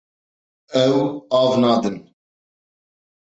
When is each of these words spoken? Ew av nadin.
Ew 0.83 0.95
av 1.41 1.51
nadin. 1.63 1.99